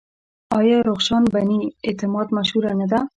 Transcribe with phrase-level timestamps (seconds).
[0.59, 2.99] آیا رخشان بني اعتماد مشهوره نه ده؟